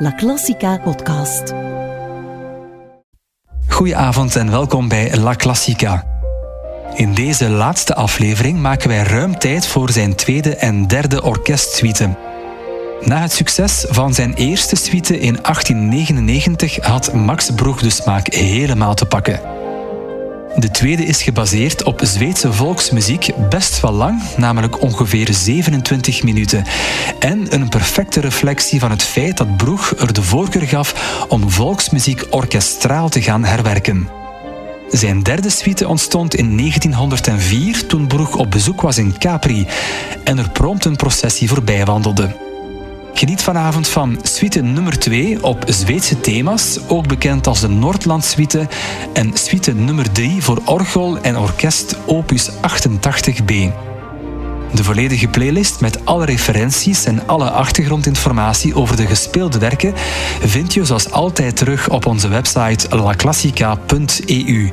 La 0.00 0.14
Classica 0.14 0.76
podcast. 0.76 1.54
Goedenavond 3.68 4.36
en 4.36 4.50
welkom 4.50 4.88
bij 4.88 5.16
La 5.16 5.34
Classica. 5.34 6.04
In 6.94 7.14
deze 7.14 7.48
laatste 7.48 7.94
aflevering 7.94 8.58
maken 8.58 8.88
wij 8.88 9.02
ruim 9.02 9.38
tijd 9.38 9.66
voor 9.66 9.90
zijn 9.90 10.14
tweede 10.14 10.56
en 10.56 10.86
derde 10.86 11.22
orkestsuite. 11.22 12.16
Na 13.00 13.20
het 13.20 13.32
succes 13.32 13.86
van 13.88 14.14
zijn 14.14 14.34
eerste 14.34 14.76
suite 14.76 15.18
in 15.18 15.38
1899 15.42 16.76
had 16.84 17.12
Max 17.12 17.50
Broeg 17.50 17.80
de 17.80 17.90
smaak 17.90 18.32
helemaal 18.32 18.94
te 18.94 19.06
pakken. 19.06 19.57
De 20.58 20.70
tweede 20.70 21.04
is 21.04 21.22
gebaseerd 21.22 21.82
op 21.82 22.00
Zweedse 22.02 22.52
volksmuziek, 22.52 23.30
best 23.48 23.80
wel 23.80 23.92
lang, 23.92 24.22
namelijk 24.36 24.82
ongeveer 24.82 25.28
27 25.32 26.22
minuten. 26.22 26.64
En 27.18 27.54
een 27.54 27.68
perfecte 27.68 28.20
reflectie 28.20 28.80
van 28.80 28.90
het 28.90 29.02
feit 29.02 29.36
dat 29.36 29.56
Broeg 29.56 29.94
er 29.96 30.12
de 30.12 30.22
voorkeur 30.22 30.68
gaf 30.68 31.24
om 31.28 31.50
volksmuziek 31.50 32.26
orkestraal 32.30 33.08
te 33.08 33.22
gaan 33.22 33.44
herwerken. 33.44 34.08
Zijn 34.90 35.22
derde 35.22 35.50
suite 35.50 35.88
ontstond 35.88 36.34
in 36.34 36.56
1904 36.56 37.86
toen 37.86 38.06
Broeg 38.06 38.36
op 38.36 38.50
bezoek 38.50 38.80
was 38.80 38.98
in 38.98 39.18
Capri 39.18 39.66
en 40.24 40.38
er 40.38 40.50
prompt 40.50 40.84
een 40.84 40.96
processie 40.96 41.48
voorbij 41.48 41.84
wandelde. 41.84 42.47
Geniet 43.18 43.42
vanavond 43.42 43.88
van 43.88 44.18
suite 44.22 44.60
nummer 44.60 44.98
2 44.98 45.42
op 45.44 45.64
Zweedse 45.66 46.20
thema's, 46.20 46.78
ook 46.88 47.06
bekend 47.06 47.46
als 47.46 47.60
de 47.60 47.68
Noordland 47.68 48.24
Suite, 48.24 48.68
en 49.12 49.30
suite 49.34 49.74
nummer 49.74 50.12
3 50.12 50.42
voor 50.42 50.62
orgel 50.64 51.18
en 51.20 51.38
orkest 51.38 51.96
opus 52.06 52.50
88b. 52.50 53.52
De 54.74 54.84
volledige 54.84 55.28
playlist 55.28 55.80
met 55.80 56.04
alle 56.04 56.24
referenties 56.24 57.04
en 57.04 57.26
alle 57.26 57.50
achtergrondinformatie 57.50 58.74
over 58.74 58.96
de 58.96 59.06
gespeelde 59.06 59.58
werken 59.58 59.94
vind 60.40 60.74
je 60.74 60.84
zoals 60.84 61.10
altijd 61.10 61.56
terug 61.56 61.88
op 61.88 62.06
onze 62.06 62.28
website 62.28 62.96
laclassica.eu. 62.96 64.72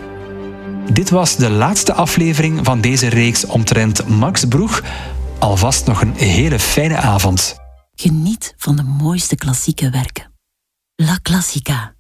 Dit 0.91 1.09
was 1.09 1.35
de 1.35 1.49
laatste 1.49 1.93
aflevering 1.93 2.59
van 2.63 2.81
deze 2.81 3.07
reeks 3.07 3.45
omtrent 3.45 4.07
Max 4.07 4.45
Broeg. 4.45 4.81
Alvast 5.39 5.85
nog 5.85 6.01
een 6.01 6.13
hele 6.15 6.59
fijne 6.59 6.97
avond. 6.97 7.64
Geniet 7.95 8.53
van 8.57 8.75
de 8.75 8.83
mooiste 8.83 9.35
klassieke 9.35 9.89
werken. 9.89 10.33
La 10.95 11.19
Classica. 11.21 11.95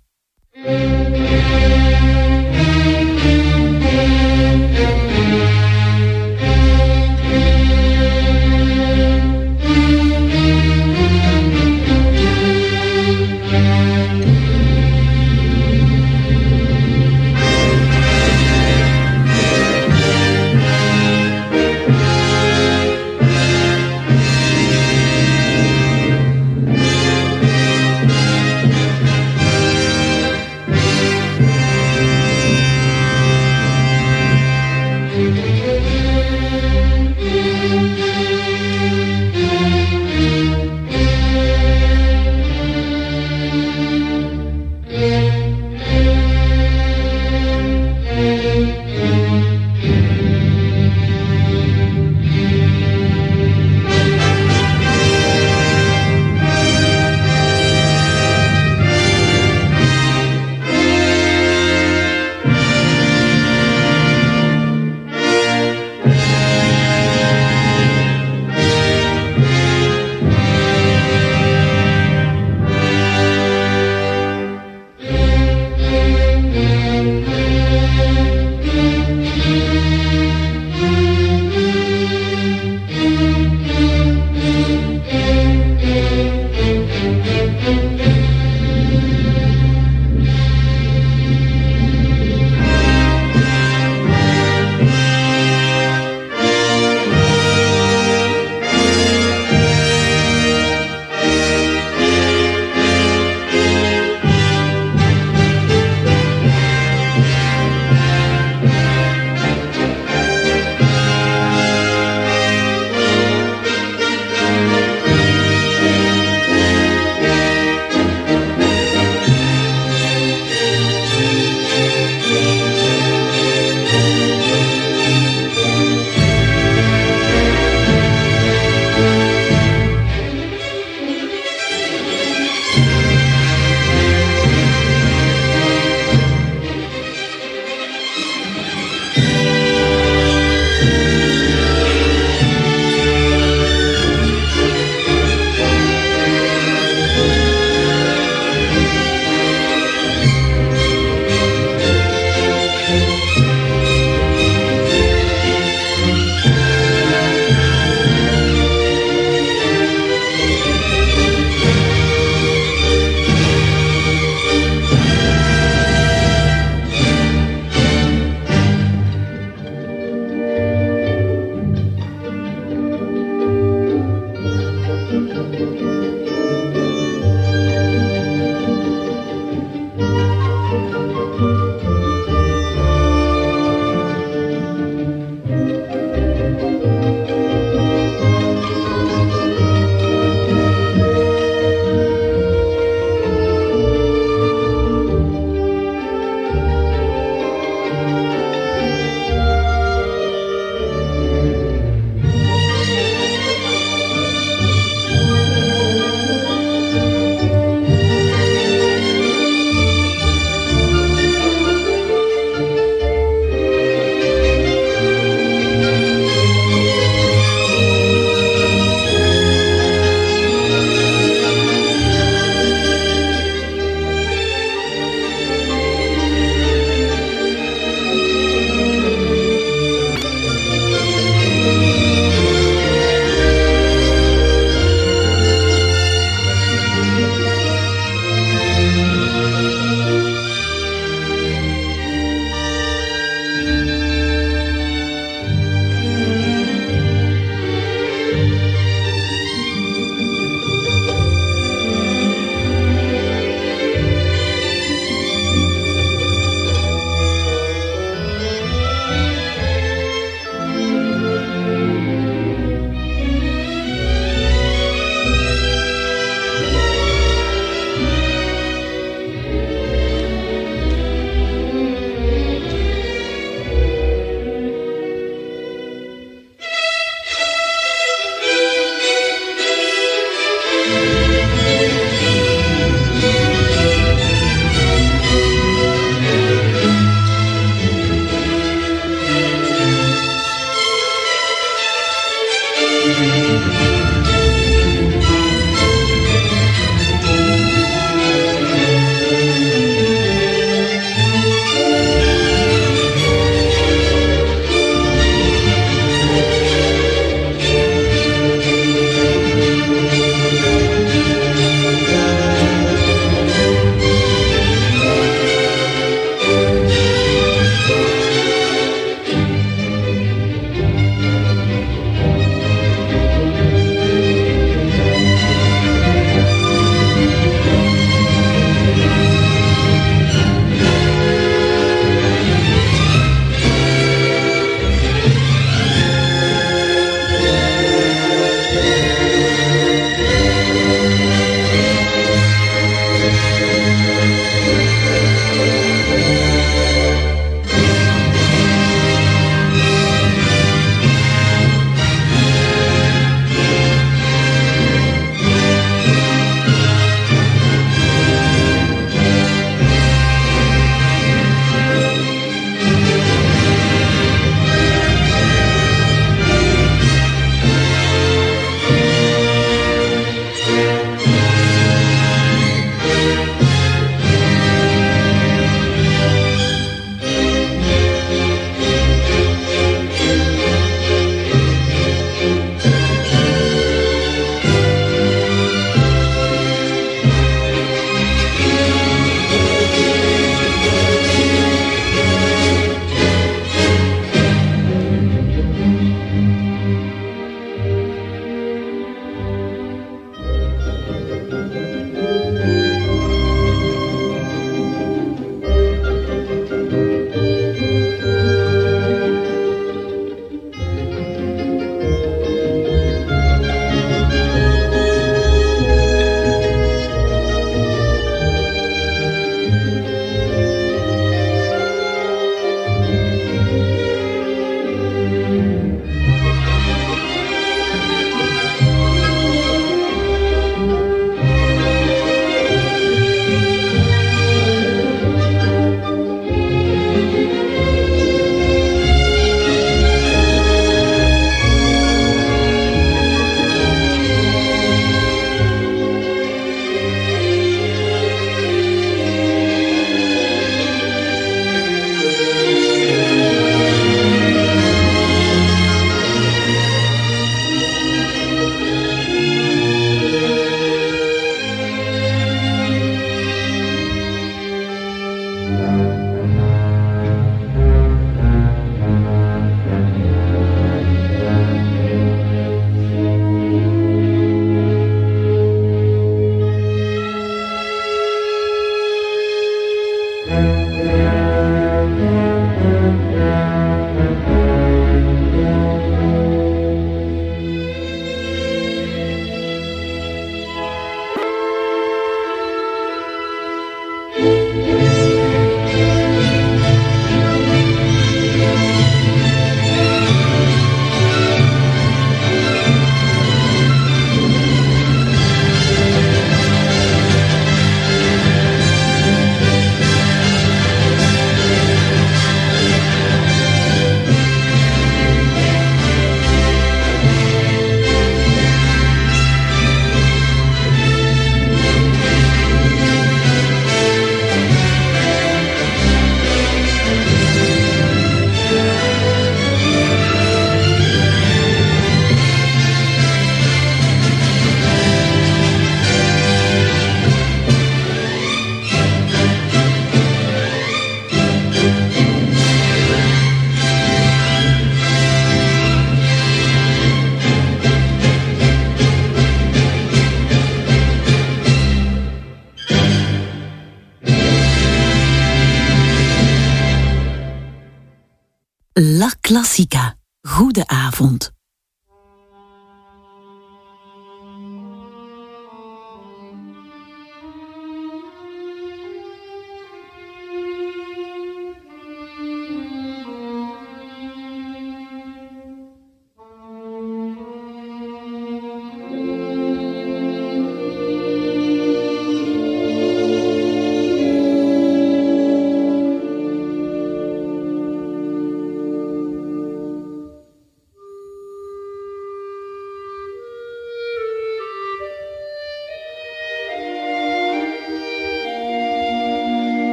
Goede 560.75 560.87
avond. 560.89 561.54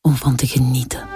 Om 0.00 0.14
van 0.16 0.36
te 0.36 0.46
genieten. 0.46 1.11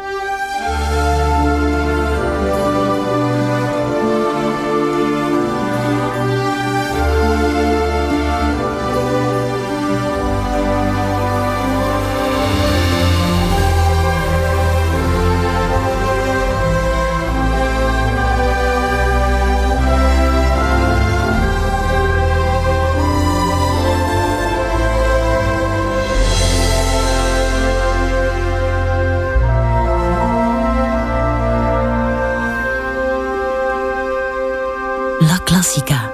La 35.66 36.05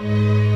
Música 0.00 0.53